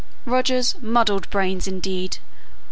[0.25, 2.17] "Roger's 'muddled brains,' indeed!